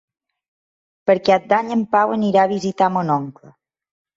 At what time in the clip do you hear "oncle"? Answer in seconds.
3.21-3.57